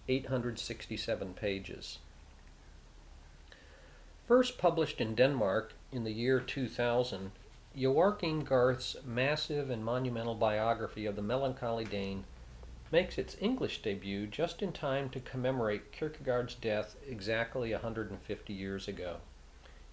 867 0.07 1.33
pages. 1.33 1.99
First 4.27 4.57
published 4.57 5.01
in 5.01 5.15
Denmark 5.15 5.73
in 5.91 6.03
the 6.03 6.11
year 6.11 6.39
2000, 6.39 7.31
Joakim 7.75 8.43
Garff's 8.45 8.97
massive 9.05 9.69
and 9.69 9.83
monumental 9.83 10.35
biography 10.35 11.05
of 11.05 11.15
the 11.15 11.21
melancholy 11.21 11.85
Dane 11.85 12.25
makes 12.91 13.17
its 13.17 13.35
English 13.41 13.81
debut 13.81 14.27
just 14.27 14.61
in 14.61 14.71
time 14.71 15.09
to 15.09 15.19
commemorate 15.19 15.91
Kierkegaard's 15.91 16.55
death 16.55 16.95
exactly 17.07 17.71
150 17.71 18.53
years 18.53 18.87
ago. 18.87 19.17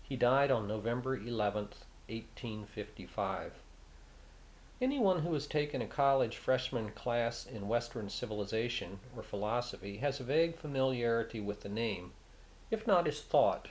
He 0.03 0.17
died 0.17 0.51
on 0.51 0.69
November 0.69 1.19
11th, 1.19 1.87
1855. 2.09 3.53
Anyone 4.81 5.21
who 5.21 5.33
has 5.33 5.47
taken 5.47 5.81
a 5.81 5.87
college 5.87 6.37
freshman 6.37 6.91
class 6.91 7.47
in 7.47 7.69
Western 7.69 8.11
civilization 8.11 8.99
or 9.17 9.23
philosophy 9.23 9.97
has 9.99 10.21
a 10.21 10.25
vague 10.25 10.57
familiarity 10.57 11.41
with 11.41 11.63
the 11.63 11.69
name, 11.69 12.13
if 12.71 12.87
not 12.87 13.07
his 13.07 13.23
thought. 13.23 13.69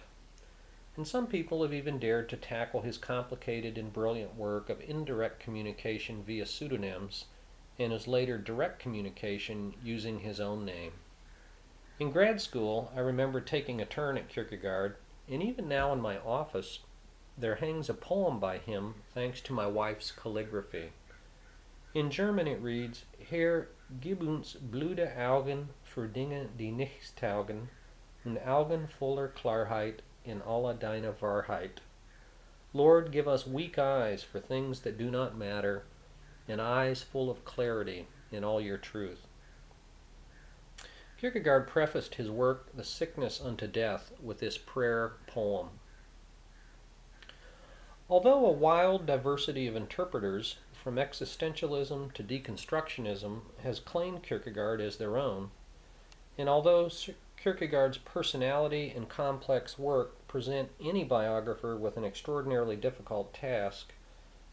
And 0.96 1.08
some 1.08 1.28
people 1.28 1.62
have 1.62 1.74
even 1.74 2.00
dared 2.00 2.30
to 2.30 2.38
tackle 2.38 2.82
his 2.82 2.98
complicated 2.98 3.78
and 3.78 3.94
brilliant 3.94 4.36
work 4.36 4.70
of 4.70 4.82
indirect 4.82 5.40
communication 5.40 6.24
via 6.24 6.46
pseudonyms 6.46 7.26
and 7.80 7.92
his 7.92 8.08
later 8.08 8.38
direct 8.38 8.80
communication 8.80 9.74
using 9.84 10.20
his 10.20 10.40
own 10.40 10.66
name. 10.66 10.94
In 12.00 12.12
grad 12.12 12.42
school, 12.42 12.92
I 12.96 13.00
remember 13.00 13.40
taking 13.40 13.80
a 13.82 13.86
turn 13.86 14.18
at 14.18 14.30
Kierkegaard, 14.30 14.96
and 15.30 15.42
even 15.42 15.68
now 15.68 15.94
in 15.94 16.02
my 16.02 16.18
office, 16.20 16.80
there 17.38 17.56
hangs 17.56 17.90
a 17.90 17.94
poem 17.94 18.40
by 18.40 18.58
him 18.58 18.96
thanks 19.14 19.42
to 19.42 19.54
my 19.54 19.68
wife's 19.68 20.12
calligraphy. 20.12 20.92
In 21.94 22.10
German 22.10 22.48
it 22.48 22.62
reads, 22.62 23.06
Herr, 23.30 23.68
gib 24.02 24.22
uns 24.22 24.56
blöde 24.56 25.16
Augen 25.18 25.70
für 25.84 26.08
Dinge, 26.08 26.50
die 26.58 26.72
nichts 26.72 27.12
taugen, 27.12 27.70
und 28.26 28.40
Augen 28.40 28.88
voller 28.88 29.28
Klarheit 29.28 30.00
in 30.26 30.42
alle 30.42 30.74
deine 30.74 31.14
Wahrheit. 31.22 31.82
Lord, 32.74 33.12
give 33.12 33.28
us 33.28 33.46
weak 33.46 33.78
eyes 33.78 34.24
for 34.24 34.40
things 34.40 34.80
that 34.82 34.98
do 34.98 35.12
not 35.12 35.38
matter, 35.38 35.84
and 36.48 36.62
eyes 36.62 37.02
full 37.02 37.30
of 37.30 37.46
clarity 37.46 38.08
in 38.32 38.44
all 38.44 38.60
your 38.60 38.78
truth. 38.78 39.28
Kierkegaard 41.20 41.68
prefaced 41.68 42.16
his 42.16 42.30
work, 42.30 42.68
The 42.76 42.84
Sickness 42.84 43.40
unto 43.40 43.66
Death, 43.66 44.12
with 44.22 44.40
this 44.40 44.58
prayer 44.58 45.14
poem. 45.26 45.70
Although 48.10 48.46
a 48.46 48.52
wild 48.52 49.06
diversity 49.06 49.68
of 49.68 49.76
interpreters, 49.76 50.58
from 50.74 50.96
existentialism 50.96 52.12
to 52.14 52.24
deconstructionism, 52.24 53.42
has 53.64 53.80
claimed 53.80 54.24
Kierkegaard 54.24 54.82
as 54.82 54.98
their 54.98 55.18
own, 55.18 55.52
and 56.38 56.50
although 56.50 56.90
Kierkegaard's 57.42 58.00
personality 58.00 58.92
and 58.94 59.08
complex 59.08 59.80
work 59.80 60.28
present 60.28 60.72
any 60.84 61.06
biographer 61.06 61.78
with 61.78 61.96
an 61.96 62.04
extraordinarily 62.04 62.76
difficult 62.76 63.34
task, 63.34 63.94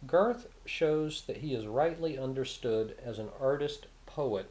Garff 0.07 0.47
shows 0.65 1.23
that 1.27 1.39
he 1.39 1.55
is 1.55 1.67
rightly 1.67 2.19
understood 2.19 2.97
as 3.05 3.19
an 3.19 3.29
artist 3.39 3.87
poet 4.07 4.49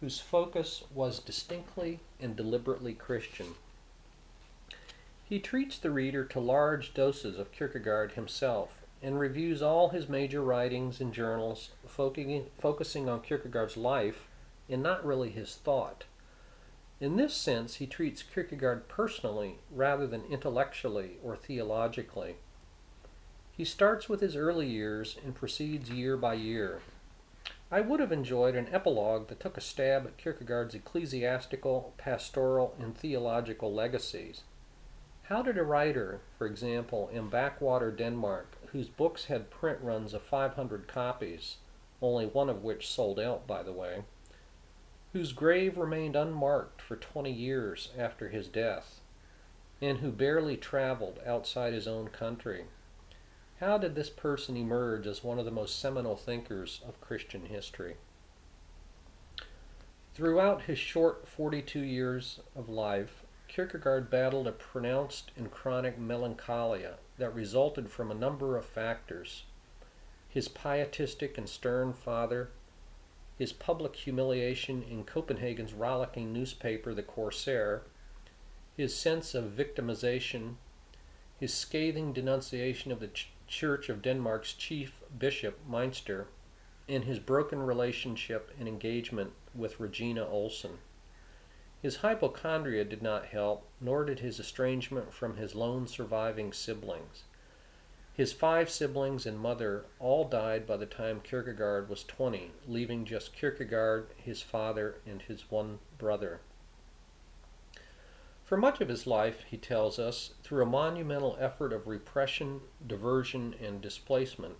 whose 0.00 0.20
focus 0.20 0.84
was 0.94 1.18
distinctly 1.18 2.00
and 2.20 2.36
deliberately 2.36 2.94
Christian. 2.94 3.54
He 5.24 5.40
treats 5.40 5.78
the 5.78 5.90
reader 5.90 6.24
to 6.26 6.38
large 6.38 6.94
doses 6.94 7.38
of 7.38 7.50
Kierkegaard 7.50 8.12
himself 8.12 8.82
and 9.02 9.18
reviews 9.18 9.60
all 9.60 9.88
his 9.88 10.08
major 10.08 10.40
writings 10.40 11.00
and 11.00 11.12
journals, 11.12 11.70
focusing 11.86 13.08
on 13.08 13.20
Kierkegaard's 13.22 13.76
life 13.76 14.28
and 14.68 14.82
not 14.82 15.04
really 15.04 15.30
his 15.30 15.56
thought. 15.56 16.04
In 17.00 17.16
this 17.16 17.34
sense, 17.34 17.76
he 17.76 17.86
treats 17.86 18.22
Kierkegaard 18.22 18.88
personally 18.88 19.58
rather 19.70 20.06
than 20.06 20.24
intellectually 20.30 21.18
or 21.22 21.36
theologically. 21.36 22.36
He 23.56 23.64
starts 23.64 24.06
with 24.06 24.20
his 24.20 24.36
early 24.36 24.68
years 24.68 25.16
and 25.24 25.34
proceeds 25.34 25.88
year 25.88 26.18
by 26.18 26.34
year. 26.34 26.82
I 27.70 27.80
would 27.80 28.00
have 28.00 28.12
enjoyed 28.12 28.54
an 28.54 28.68
epilogue 28.70 29.28
that 29.28 29.40
took 29.40 29.56
a 29.56 29.62
stab 29.62 30.06
at 30.06 30.18
Kierkegaard's 30.18 30.74
ecclesiastical, 30.74 31.94
pastoral, 31.96 32.74
and 32.78 32.96
theological 32.96 33.72
legacies. 33.72 34.42
How 35.24 35.40
did 35.40 35.56
a 35.56 35.62
writer, 35.62 36.20
for 36.36 36.46
example, 36.46 37.08
in 37.12 37.30
backwater 37.30 37.90
Denmark, 37.90 38.58
whose 38.72 38.88
books 38.88 39.24
had 39.24 39.50
print 39.50 39.78
runs 39.80 40.12
of 40.12 40.22
500 40.22 40.86
copies, 40.86 41.56
only 42.02 42.26
one 42.26 42.50
of 42.50 42.62
which 42.62 42.86
sold 42.86 43.18
out, 43.18 43.46
by 43.46 43.62
the 43.62 43.72
way, 43.72 44.04
whose 45.14 45.32
grave 45.32 45.78
remained 45.78 46.14
unmarked 46.14 46.82
for 46.82 46.94
20 46.94 47.32
years 47.32 47.88
after 47.98 48.28
his 48.28 48.48
death, 48.48 49.00
and 49.80 49.98
who 49.98 50.12
barely 50.12 50.58
traveled 50.58 51.20
outside 51.26 51.72
his 51.72 51.88
own 51.88 52.08
country, 52.08 52.66
how 53.60 53.78
did 53.78 53.94
this 53.94 54.10
person 54.10 54.56
emerge 54.56 55.06
as 55.06 55.24
one 55.24 55.38
of 55.38 55.44
the 55.44 55.50
most 55.50 55.78
seminal 55.78 56.16
thinkers 56.16 56.80
of 56.86 57.00
Christian 57.00 57.46
history? 57.46 57.96
Throughout 60.14 60.62
his 60.62 60.78
short 60.78 61.26
42 61.26 61.80
years 61.80 62.40
of 62.54 62.68
life, 62.68 63.22
Kierkegaard 63.48 64.10
battled 64.10 64.46
a 64.46 64.52
pronounced 64.52 65.30
and 65.36 65.50
chronic 65.50 65.98
melancholia 65.98 66.96
that 67.18 67.34
resulted 67.34 67.90
from 67.90 68.10
a 68.10 68.14
number 68.14 68.56
of 68.56 68.64
factors 68.64 69.44
his 70.28 70.48
pietistic 70.48 71.38
and 71.38 71.48
stern 71.48 71.94
father, 71.94 72.50
his 73.38 73.54
public 73.54 73.96
humiliation 73.96 74.82
in 74.82 75.02
Copenhagen's 75.02 75.72
rollicking 75.72 76.30
newspaper, 76.30 76.92
The 76.92 77.02
Corsair, 77.02 77.84
his 78.76 78.94
sense 78.94 79.34
of 79.34 79.52
victimization, 79.56 80.56
his 81.40 81.54
scathing 81.54 82.12
denunciation 82.12 82.92
of 82.92 83.00
the 83.00 83.08
Church 83.46 83.88
of 83.88 84.02
Denmark's 84.02 84.52
chief 84.52 85.02
bishop, 85.18 85.58
Mynster, 85.68 86.26
and 86.88 87.04
his 87.04 87.18
broken 87.18 87.62
relationship 87.62 88.50
and 88.58 88.68
engagement 88.68 89.32
with 89.54 89.80
Regina 89.80 90.26
Olsen. 90.26 90.78
His 91.82 91.96
hypochondria 91.96 92.84
did 92.84 93.02
not 93.02 93.26
help, 93.26 93.66
nor 93.80 94.04
did 94.04 94.20
his 94.20 94.40
estrangement 94.40 95.12
from 95.12 95.36
his 95.36 95.54
lone 95.54 95.86
surviving 95.86 96.52
siblings. 96.52 97.24
His 98.12 98.32
five 98.32 98.70
siblings 98.70 99.26
and 99.26 99.38
mother 99.38 99.84
all 100.00 100.26
died 100.26 100.66
by 100.66 100.78
the 100.78 100.86
time 100.86 101.20
Kierkegaard 101.20 101.88
was 101.88 102.02
20, 102.02 102.50
leaving 102.66 103.04
just 103.04 103.34
Kierkegaard, 103.34 104.08
his 104.16 104.40
father, 104.40 104.96
and 105.06 105.20
his 105.22 105.50
one 105.50 105.80
brother. 105.98 106.40
For 108.46 108.56
much 108.56 108.80
of 108.80 108.88
his 108.88 109.06
life, 109.06 109.44
he 109.50 109.58
tells 109.58 109.98
us, 109.98 110.32
through 110.42 110.62
a 110.62 110.66
monumental 110.66 111.36
effort 111.38 111.72
of 111.74 111.86
repression, 111.86 112.62
diversion, 112.86 113.54
and 113.60 113.82
displacement, 113.82 114.54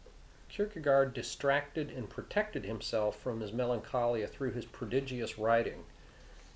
Kierkegaard 0.51 1.15
distracted 1.15 1.91
and 1.91 2.11
protected 2.11 2.65
himself 2.65 3.19
from 3.19 3.41
his 3.41 3.53
melancholia 3.53 4.27
through 4.27 4.53
his 4.53 4.67
prodigious 4.67 5.39
writing, 5.39 5.85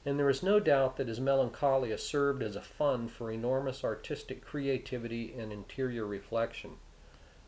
and 0.04 0.18
there 0.18 0.28
is 0.28 0.42
no 0.42 0.60
doubt 0.60 0.96
that 0.98 1.08
his 1.08 1.20
melancholia 1.20 1.96
served 1.96 2.42
as 2.42 2.56
a 2.56 2.60
fund 2.60 3.10
for 3.10 3.30
enormous 3.30 3.82
artistic 3.84 4.44
creativity 4.44 5.32
and 5.32 5.52
interior 5.52 6.04
reflection 6.04 6.72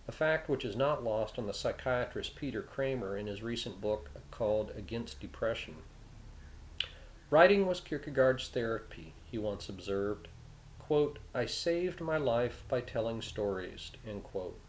a 0.08 0.12
fact 0.12 0.48
which 0.48 0.64
is 0.64 0.76
not 0.76 1.04
lost 1.04 1.38
on 1.38 1.46
the 1.46 1.54
psychiatrist 1.54 2.34
Peter 2.34 2.62
Kramer 2.62 3.16
in 3.16 3.26
his 3.26 3.42
recent 3.42 3.80
book 3.80 4.10
called 4.30 4.72
Against 4.76 5.20
Depression. 5.20 5.76
Writing 7.30 7.66
was 7.66 7.80
Kierkegaard's 7.80 8.48
therapy, 8.48 9.14
he 9.32 9.38
once 9.38 9.68
observed. 9.70 10.28
Quote, 10.78 11.18
I 11.34 11.46
saved 11.46 12.02
my 12.02 12.18
life 12.18 12.64
by 12.68 12.82
telling 12.82 13.22
stories. 13.22 13.90
End 14.06 14.22
quote. 14.22 14.60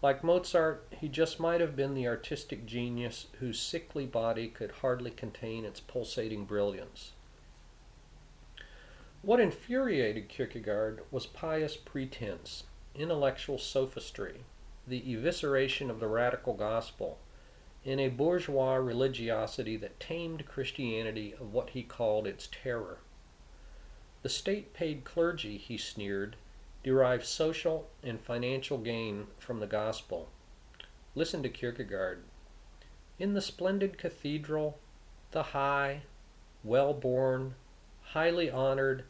Like 0.00 0.24
Mozart, 0.24 0.86
he 0.98 1.08
just 1.08 1.38
might 1.38 1.60
have 1.60 1.76
been 1.76 1.94
the 1.94 2.08
artistic 2.08 2.64
genius 2.64 3.26
whose 3.38 3.60
sickly 3.60 4.06
body 4.06 4.48
could 4.48 4.70
hardly 4.80 5.10
contain 5.10 5.66
its 5.66 5.80
pulsating 5.80 6.46
brilliance. 6.46 7.12
What 9.20 9.38
infuriated 9.38 10.28
Kierkegaard 10.28 11.02
was 11.10 11.26
pious 11.26 11.76
pretense, 11.76 12.64
intellectual 12.94 13.58
sophistry, 13.58 14.44
the 14.86 15.02
evisceration 15.02 15.90
of 15.90 16.00
the 16.00 16.08
radical 16.08 16.54
gospel, 16.54 17.18
and 17.84 18.00
a 18.00 18.08
bourgeois 18.08 18.76
religiosity 18.76 19.76
that 19.76 20.00
tamed 20.00 20.46
Christianity 20.46 21.34
of 21.38 21.52
what 21.52 21.70
he 21.70 21.82
called 21.82 22.26
its 22.26 22.48
terror. 22.50 23.00
The 24.22 24.28
state 24.28 24.74
paid 24.74 25.04
clergy, 25.04 25.58
he 25.58 25.78
sneered, 25.78 26.36
derive 26.82 27.24
social 27.24 27.88
and 28.02 28.20
financial 28.20 28.78
gain 28.78 29.28
from 29.38 29.60
the 29.60 29.66
gospel. 29.66 30.28
Listen 31.14 31.42
to 31.42 31.48
Kierkegaard. 31.48 32.24
In 33.18 33.34
the 33.34 33.40
splendid 33.40 33.98
cathedral, 33.98 34.78
the 35.30 35.42
high, 35.42 36.02
well 36.64 36.94
born, 36.94 37.54
highly 38.12 38.50
honored, 38.50 39.04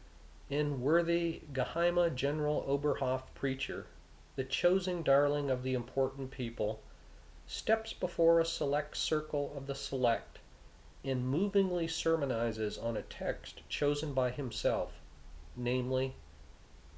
and 0.49 0.81
worthy 0.81 1.41
Geheime 1.53 2.13
General 2.15 2.63
Oberhof 2.67 3.23
preacher, 3.35 3.87
the 4.35 4.43
chosen 4.43 5.03
darling 5.03 5.49
of 5.49 5.63
the 5.63 5.73
important 5.73 6.31
people, 6.31 6.81
steps 7.47 7.93
before 7.93 8.39
a 8.39 8.45
select 8.45 8.95
circle 8.95 9.53
of 9.55 9.67
the 9.67 9.75
select 9.75 10.39
and 11.03 11.27
movingly 11.27 11.87
sermonizes 11.87 12.77
on 12.77 12.97
a 12.97 13.01
text 13.01 13.61
chosen 13.69 14.13
by 14.13 14.31
himself, 14.31 14.98
namely, 15.59 16.15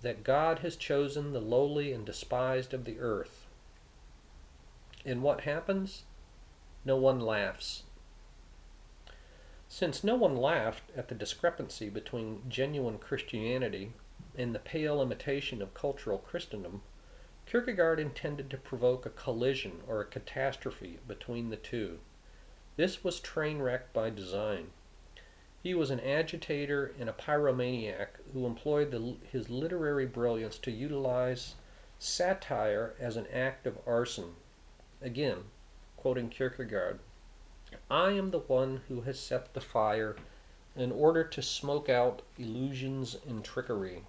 that 0.01 0.23
God 0.23 0.59
has 0.59 0.75
chosen 0.75 1.33
the 1.33 1.41
lowly 1.41 1.91
and 1.91 2.05
despised 2.05 2.73
of 2.73 2.85
the 2.85 2.99
earth. 2.99 3.47
And 5.05 5.21
what 5.21 5.41
happens? 5.41 6.03
No 6.85 6.95
one 6.95 7.19
laughs. 7.19 7.83
Since 9.67 10.03
no 10.03 10.15
one 10.15 10.35
laughed 10.35 10.91
at 10.97 11.07
the 11.07 11.15
discrepancy 11.15 11.89
between 11.89 12.43
genuine 12.49 12.97
Christianity 12.97 13.93
and 14.37 14.53
the 14.53 14.59
pale 14.59 15.01
imitation 15.01 15.61
of 15.61 15.73
cultural 15.73 16.17
Christendom, 16.17 16.81
Kierkegaard 17.45 17.99
intended 17.99 18.49
to 18.49 18.57
provoke 18.57 19.05
a 19.05 19.09
collision 19.09 19.81
or 19.87 20.01
a 20.01 20.05
catastrophe 20.05 20.99
between 21.07 21.49
the 21.49 21.57
two. 21.57 21.99
This 22.75 23.03
was 23.03 23.19
train 23.19 23.59
wreck 23.59 23.93
by 23.93 24.09
design. 24.09 24.71
He 25.61 25.75
was 25.75 25.91
an 25.91 25.99
agitator 25.99 26.93
and 26.99 27.07
a 27.07 27.13
pyromaniac 27.13 28.07
who 28.33 28.45
employed 28.45 28.91
the, 28.91 29.15
his 29.31 29.49
literary 29.49 30.07
brilliance 30.07 30.57
to 30.59 30.71
utilize 30.71 31.55
satire 31.99 32.95
as 32.99 33.15
an 33.15 33.27
act 33.27 33.67
of 33.67 33.77
arson. 33.85 34.33
Again, 35.01 35.43
quoting 35.97 36.29
Kierkegaard, 36.29 36.99
I 37.89 38.11
am 38.11 38.29
the 38.29 38.39
one 38.39 38.81
who 38.87 39.01
has 39.01 39.19
set 39.19 39.53
the 39.53 39.61
fire 39.61 40.15
in 40.75 40.91
order 40.91 41.23
to 41.23 41.41
smoke 41.41 41.89
out 41.89 42.23
illusions 42.39 43.17
and 43.27 43.43
trickery. 43.43 44.03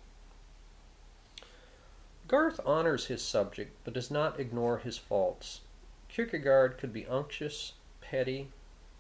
Garff 2.29 2.61
honors 2.65 3.07
his 3.07 3.21
subject 3.21 3.77
but 3.85 3.93
does 3.93 4.11
not 4.11 4.41
ignore 4.41 4.79
his 4.79 4.97
faults. 4.97 5.61
Kierkegaard 6.09 6.79
could 6.79 6.93
be 6.93 7.07
unctuous, 7.07 7.75
petty, 8.01 8.49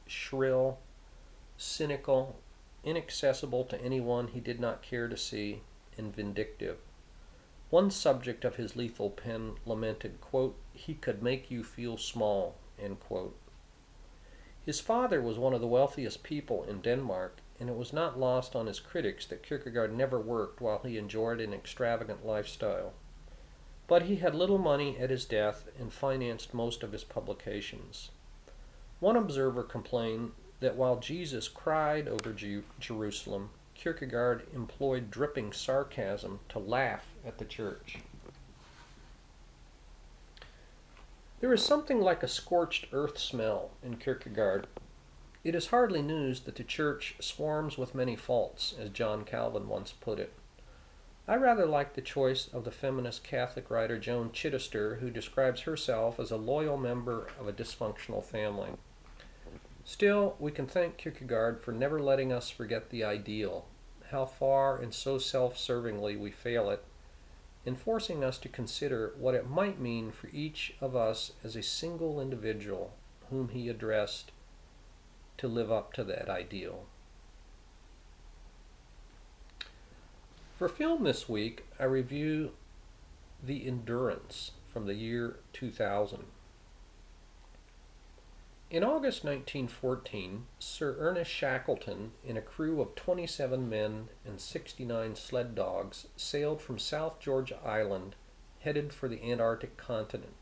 shrill, 0.07 0.79
cynical, 1.63 2.41
inaccessible 2.85 3.65
to 3.65 3.81
anyone 3.81 4.29
he 4.29 4.41
did 4.41 4.61
not 4.61 4.83
care 4.83 5.09
to 5.09 5.17
see, 5.17 5.63
and 5.97 6.15
vindictive. 6.15 6.79
One 7.71 7.91
subject 7.91 8.45
of 8.45 8.57
his 8.57 8.77
lethal 8.77 9.11
pen 9.11 9.55
lamented, 9.65 10.21
quote, 10.21 10.57
he 10.75 10.95
could 10.95 11.23
make 11.23 11.51
you 11.51 11.63
feel 11.65 11.97
small. 11.97 12.57
His 14.65 14.81
father 14.81 15.23
was 15.23 15.39
one 15.39 15.55
of 15.55 15.61
the 15.61 15.67
wealthiest 15.67 16.23
people 16.23 16.65
in 16.65 16.81
Denmark, 16.81 17.39
and 17.59 17.69
it 17.69 17.77
was 17.77 17.93
not 17.93 18.19
lost 18.19 18.55
on 18.57 18.67
his 18.67 18.81
critics 18.81 19.27
that 19.27 19.43
Kierkegaard 19.43 19.97
never 19.97 20.21
worked 20.21 20.61
while 20.61 20.81
he 20.81 20.99
enjoyed 20.99 21.41
an 21.41 21.55
extravagant 21.55 22.27
lifestyle. 22.27 22.93
But 23.87 24.03
he 24.03 24.17
had 24.17 24.35
little 24.35 24.59
money 24.59 24.99
at 24.99 25.11
his 25.11 25.25
death 25.25 25.69
and 25.79 25.93
financed 25.93 26.55
most 26.55 26.83
of 26.83 26.93
his 26.93 27.05
publications. 27.05 28.11
One 29.01 29.17
observer 29.17 29.63
complained 29.63 30.33
that 30.63 30.77
while 30.77 30.99
Jesus 30.99 31.49
cried 31.49 32.09
over 32.09 32.35
Jerusalem, 32.81 33.51
Kierkegaard 33.75 34.47
employed 34.55 35.11
dripping 35.11 35.53
sarcasm 35.53 36.41
to 36.49 36.59
laugh 36.59 37.07
at 37.27 37.39
the 37.39 37.45
church. 37.45 37.99
There 41.41 41.53
is 41.53 41.65
something 41.65 42.01
like 42.01 42.23
a 42.23 42.29
scorched 42.29 42.87
earth 42.93 43.19
smell 43.19 43.73
in 43.83 43.97
Kierkegaard. 43.97 44.69
It 45.43 45.57
is 45.57 45.67
hardly 45.67 46.01
news 46.01 46.41
that 46.43 46.55
the 46.55 46.63
church 46.63 47.17
swarms 47.19 47.77
with 47.77 47.97
many 47.97 48.15
faults, 48.15 48.75
as 48.79 48.91
John 48.91 49.25
Calvin 49.25 49.69
once 49.69 49.91
put 49.91 50.21
it. 50.21 50.33
I 51.27 51.35
rather 51.35 51.67
like 51.67 51.95
the 51.95 52.01
choice 52.01 52.49
of 52.53 52.65
the 52.65 52.71
feminist 52.71 53.25
Catholic 53.25 53.71
writer 53.71 53.99
Joan 53.99 54.31
Chittister, 54.31 55.01
who 55.01 55.11
describes 55.11 55.63
herself 55.63 56.21
as 56.21 56.31
a 56.31 56.37
loyal 56.37 56.77
member 56.77 57.27
of 57.41 57.49
a 57.49 57.53
dysfunctional 57.53 58.23
family. 58.23 58.71
Still, 59.85 60.37
we 60.39 60.53
can 60.53 60.67
thank 60.67 60.97
Kierkegaard 60.97 61.61
for 61.61 61.73
never 61.73 62.01
letting 62.01 62.33
us 62.33 62.51
forget 62.51 62.91
the 62.91 63.03
ideal, 63.03 63.67
how 64.11 64.25
far 64.25 64.77
and 64.81 64.95
so 64.95 65.19
self 65.19 65.57
servingly 65.57 66.19
we 66.19 66.31
fail 66.31 66.71
it, 66.71 66.85
in 67.65 67.75
forcing 67.75 68.23
us 68.23 68.39
to 68.39 68.49
consider 68.49 69.13
what 69.19 69.35
it 69.35 69.51
might 69.51 69.81
mean 69.81 70.13
for 70.13 70.29
each 70.33 70.75
of 70.81 70.95
us 70.95 71.33
as 71.43 71.57
a 71.57 71.63
single 71.63 72.21
individual 72.21 72.95
whom 73.31 73.49
he 73.49 73.69
addressed 73.69 74.31
to 75.39 75.49
live 75.49 75.73
up 75.73 75.93
to 75.95 76.05
that 76.05 76.29
ideal. 76.29 76.87
For 80.59 80.69
film 80.69 81.03
this 81.03 81.29
week, 81.29 81.65
I 81.81 81.85
review 81.85 82.53
The 83.43 83.67
Endurance 83.67 84.53
from 84.73 84.87
the 84.87 84.95
year 84.95 85.41
2000. 85.53 86.25
In 88.73 88.83
August 88.83 89.23
1914, 89.23 90.47
Sir 90.59 90.97
Ernest 90.99 91.31
Shackleton 91.31 92.13
and 92.27 92.39
a 92.39 92.41
crew 92.41 92.81
of 92.81 92.95
27 92.95 93.69
men 93.69 94.09
and 94.25 94.41
69 94.41 95.15
sled 95.15 95.55
dogs 95.55 96.07
sailed 96.17 96.63
from 96.63 96.79
South 96.79 97.21
Georgia 97.21 97.59
Island, 97.63 98.17
headed 98.61 98.95
for 98.95 99.09
the 99.11 99.31
Antarctic 99.31 99.77
continent. 99.77 100.33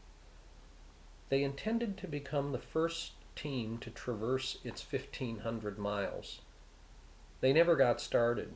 They 1.29 1.43
intended 1.43 1.97
to 1.97 2.07
become 2.07 2.53
the 2.53 2.61
first 2.61 3.15
team 3.35 3.79
to 3.79 3.91
traverse 3.91 4.59
its 4.63 4.87
1,500 4.89 5.77
miles. 5.77 6.41
They 7.41 7.53
never 7.53 7.75
got 7.75 8.01
started. 8.01 8.55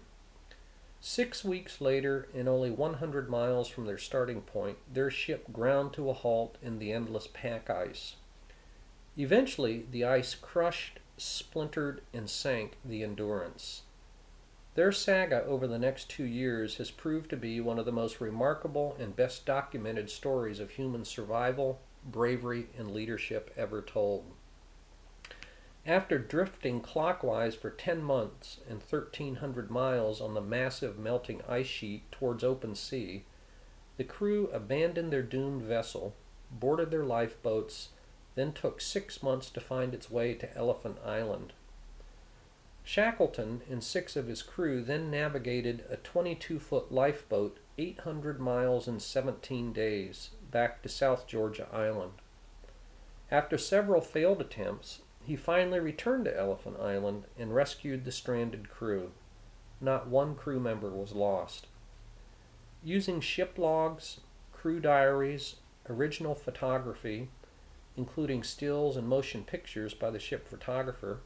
Six 1.00 1.42
weeks 1.42 1.80
later, 1.80 2.28
and 2.32 2.48
only 2.48 2.70
100 2.70 3.28
miles 3.28 3.66
from 3.66 3.86
their 3.86 3.98
starting 3.98 4.42
point, 4.42 4.78
their 4.92 5.10
ship 5.10 5.52
ground 5.52 5.92
to 5.94 6.10
a 6.10 6.14
halt 6.14 6.58
in 6.62 6.78
the 6.78 6.92
endless 6.92 7.26
pack 7.26 7.68
ice. 7.68 8.14
Eventually, 9.16 9.86
the 9.90 10.04
ice 10.04 10.34
crushed, 10.34 10.98
splintered, 11.16 12.02
and 12.12 12.28
sank 12.28 12.76
the 12.84 13.02
Endurance. 13.04 13.82
Their 14.74 14.90
saga 14.90 15.44
over 15.44 15.68
the 15.68 15.78
next 15.78 16.10
two 16.10 16.24
years 16.24 16.78
has 16.78 16.90
proved 16.90 17.30
to 17.30 17.36
be 17.36 17.60
one 17.60 17.78
of 17.78 17.84
the 17.84 17.92
most 17.92 18.20
remarkable 18.20 18.96
and 18.98 19.14
best 19.14 19.46
documented 19.46 20.10
stories 20.10 20.58
of 20.58 20.70
human 20.70 21.04
survival, 21.04 21.80
bravery, 22.04 22.66
and 22.76 22.90
leadership 22.90 23.52
ever 23.56 23.80
told. 23.80 24.24
After 25.86 26.18
drifting 26.18 26.80
clockwise 26.80 27.54
for 27.54 27.70
10 27.70 28.02
months 28.02 28.58
and 28.68 28.80
1,300 28.80 29.70
miles 29.70 30.20
on 30.20 30.34
the 30.34 30.40
massive 30.40 30.98
melting 30.98 31.42
ice 31.48 31.66
sheet 31.66 32.10
towards 32.10 32.42
open 32.42 32.74
sea, 32.74 33.24
the 33.96 34.04
crew 34.04 34.48
abandoned 34.52 35.12
their 35.12 35.22
doomed 35.22 35.62
vessel, 35.62 36.16
boarded 36.50 36.90
their 36.90 37.04
lifeboats, 37.04 37.90
then 38.34 38.52
took 38.52 38.80
six 38.80 39.22
months 39.22 39.50
to 39.50 39.60
find 39.60 39.94
its 39.94 40.10
way 40.10 40.34
to 40.34 40.56
Elephant 40.56 40.96
Island. 41.04 41.52
Shackleton 42.82 43.62
and 43.70 43.82
six 43.82 44.14
of 44.14 44.26
his 44.26 44.42
crew 44.42 44.82
then 44.82 45.10
navigated 45.10 45.84
a 45.88 45.96
22 45.96 46.58
foot 46.58 46.92
lifeboat 46.92 47.58
800 47.78 48.38
miles 48.38 48.86
in 48.86 49.00
17 49.00 49.72
days 49.72 50.30
back 50.50 50.82
to 50.82 50.88
South 50.88 51.26
Georgia 51.26 51.66
Island. 51.72 52.12
After 53.30 53.56
several 53.56 54.00
failed 54.00 54.40
attempts, 54.40 55.00
he 55.24 55.34
finally 55.34 55.80
returned 55.80 56.26
to 56.26 56.38
Elephant 56.38 56.76
Island 56.78 57.24
and 57.38 57.54
rescued 57.54 58.04
the 58.04 58.12
stranded 58.12 58.68
crew. 58.68 59.12
Not 59.80 60.08
one 60.08 60.34
crew 60.34 60.60
member 60.60 60.90
was 60.90 61.12
lost. 61.12 61.66
Using 62.82 63.20
ship 63.20 63.56
logs, 63.56 64.20
crew 64.52 64.78
diaries, 64.78 65.56
original 65.88 66.34
photography, 66.34 67.28
including 67.96 68.42
stills 68.42 68.96
and 68.96 69.06
motion 69.06 69.44
pictures 69.44 69.94
by 69.94 70.10
the 70.10 70.18
ship 70.18 70.48
photographer, 70.48 71.20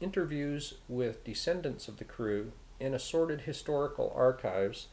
interviews 0.00 0.74
with 0.88 1.24
descendants 1.24 1.88
of 1.88 1.98
the 1.98 2.04
crew, 2.04 2.52
and 2.80 2.94
assorted 2.94 3.42
historical 3.42 4.12
archives, 4.14 4.88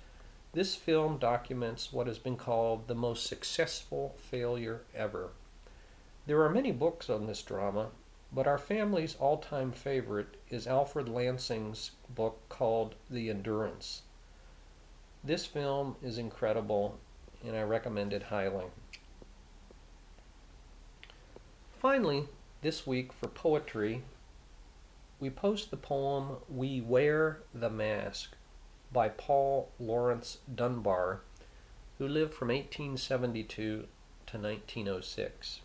this 0.54 0.76
film 0.76 1.18
documents 1.18 1.92
what 1.92 2.08
has 2.08 2.18
been 2.18 2.38
called 2.38 2.88
the 2.88 2.96
most 2.96 3.26
successful 3.26 4.16
failure 4.18 4.82
ever. 4.96 5.30
There 6.28 6.42
are 6.42 6.50
many 6.50 6.72
books 6.72 7.10
on 7.10 7.28
this 7.28 7.42
drama, 7.42 7.90
but 8.32 8.48
our 8.48 8.58
family's 8.58 9.16
all 9.20 9.38
time 9.38 9.72
favorite 9.72 10.38
is 10.50 10.66
Alfred 10.66 11.08
Lansing's 11.08 11.92
book 12.10 12.42
called 12.50 12.96
The 13.10 13.30
Endurance. 13.30 14.02
This 15.24 15.46
film 15.46 15.96
is 16.02 16.18
incredible 16.18 16.98
and 17.46 17.56
I 17.56 17.62
recommend 17.62 18.14
it 18.14 18.24
highly. 18.24 18.66
Finally, 21.88 22.28
this 22.64 22.88
week 22.88 23.14
for 23.14 23.28
poetry, 23.28 24.02
we 25.20 25.30
post 25.30 25.70
the 25.70 25.78
poem 25.78 26.38
We 26.50 26.82
Wear 26.82 27.42
the 27.54 27.70
Mask 27.70 28.32
by 28.92 29.08
Paul 29.10 29.70
Laurence 29.80 30.40
Dunbar, 30.56 31.22
who 32.00 32.08
lived 32.08 32.34
from 32.34 32.48
1872 32.48 33.86
to 34.26 34.38
1906. 34.40 35.60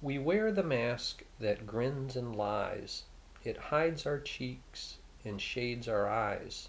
We 0.00 0.16
wear 0.16 0.52
the 0.52 0.62
mask 0.62 1.24
that 1.40 1.66
grins 1.66 2.14
and 2.14 2.36
lies. 2.36 3.02
It 3.42 3.56
hides 3.56 4.06
our 4.06 4.20
cheeks 4.20 4.98
and 5.24 5.40
shades 5.40 5.88
our 5.88 6.08
eyes. 6.08 6.68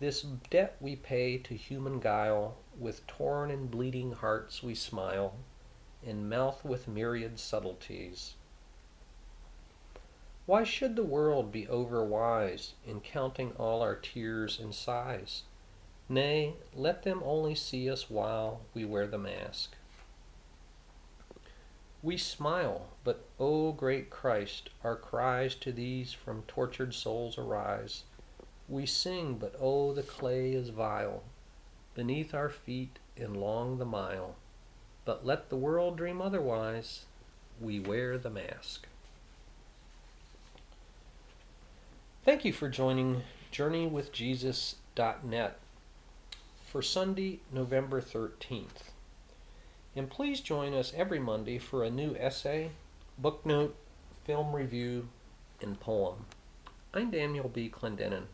This 0.00 0.22
debt 0.22 0.78
we 0.80 0.96
pay 0.96 1.36
to 1.36 1.54
human 1.54 2.00
guile, 2.00 2.56
with 2.78 3.06
torn 3.06 3.50
and 3.50 3.70
bleeding 3.70 4.12
hearts 4.12 4.62
we 4.62 4.74
smile, 4.74 5.34
and 6.06 6.28
mouth 6.28 6.64
with 6.64 6.88
myriad 6.88 7.38
subtleties. 7.38 8.34
Why 10.46 10.64
should 10.64 10.96
the 10.96 11.04
world 11.04 11.50
be 11.50 11.66
overwise 11.66 12.72
in 12.86 13.00
counting 13.00 13.52
all 13.52 13.80
our 13.80 13.96
tears 13.96 14.60
and 14.60 14.74
sighs? 14.74 15.42
Nay, 16.08 16.54
let 16.74 17.02
them 17.02 17.22
only 17.24 17.54
see 17.54 17.90
us 17.90 18.10
while 18.10 18.60
we 18.74 18.84
wear 18.84 19.06
the 19.06 19.18
mask. 19.18 19.74
We 22.02 22.18
smile, 22.18 22.88
but, 23.02 23.24
O 23.40 23.72
great 23.72 24.10
Christ, 24.10 24.68
our 24.82 24.96
cries 24.96 25.54
to 25.56 25.72
these 25.72 26.12
from 26.12 26.42
tortured 26.42 26.92
souls 26.92 27.38
arise. 27.38 28.04
We 28.68 28.84
sing, 28.84 29.38
but, 29.38 29.54
oh, 29.58 29.94
the 29.94 30.02
clay 30.02 30.52
is 30.52 30.68
vile 30.68 31.22
beneath 31.94 32.34
our 32.34 32.48
feet 32.50 32.98
and 33.16 33.36
long 33.36 33.78
the 33.78 33.84
mile. 33.84 34.34
But 35.04 35.26
let 35.26 35.50
the 35.50 35.56
world 35.56 35.96
dream 35.96 36.22
otherwise, 36.22 37.04
we 37.60 37.78
wear 37.78 38.18
the 38.18 38.30
mask. 38.30 38.86
Thank 42.24 42.44
you 42.44 42.52
for 42.52 42.68
joining 42.70 43.22
JourneyWithJesus.net 43.52 45.58
for 46.66 46.82
Sunday, 46.82 47.40
November 47.52 48.00
13th. 48.00 48.90
And 49.94 50.10
please 50.10 50.40
join 50.40 50.74
us 50.74 50.92
every 50.96 51.18
Monday 51.18 51.58
for 51.58 51.84
a 51.84 51.90
new 51.90 52.16
essay, 52.18 52.70
book 53.18 53.44
note, 53.44 53.76
film 54.24 54.56
review, 54.56 55.08
and 55.60 55.78
poem. 55.78 56.24
I'm 56.92 57.10
Daniel 57.10 57.48
B. 57.48 57.68
Clendenin. 57.68 58.24